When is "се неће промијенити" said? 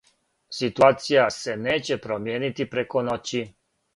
1.35-2.69